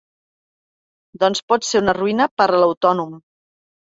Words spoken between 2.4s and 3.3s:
per a l’autònom.